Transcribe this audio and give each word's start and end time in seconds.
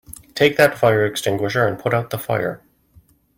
Take 0.33 0.57
that 0.57 0.79
fire 0.79 1.05
extinguisher 1.05 1.67
and 1.67 1.77
put 1.77 1.93
out 1.93 2.09
the 2.09 2.17
fire! 2.17 2.63